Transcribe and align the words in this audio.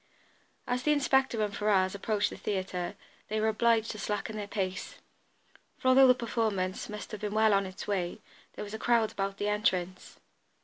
As 0.65 0.81
the 0.81 0.91
inspector 0.93 1.43
and 1.43 1.55
Ferrars 1.55 1.93
approached 1.93 2.31
the 2.31 2.35
theatre 2.35 2.95
they 3.27 3.39
were 3.39 3.49
obliged 3.49 3.91
to 3.91 3.99
slacken 3.99 4.35
their 4.35 4.47
pace, 4.47 4.97
for, 5.77 5.89
although 5.89 6.07
the 6.07 6.15
performance 6.15 6.89
must 6.89 7.11
have 7.11 7.21
been 7.21 7.35
well 7.35 7.53
on 7.53 7.67
its 7.67 7.85
way, 7.87 8.19
there 8.53 8.63
was 8.63 8.73
a 8.73 8.79
crowd 8.79 9.11
about 9.11 9.37
the 9.37 9.47
entrance. 9.47 10.19